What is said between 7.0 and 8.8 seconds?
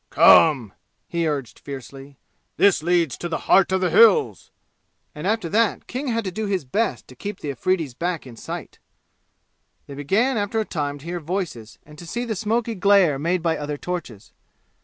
to keep the Afridi's back in sight.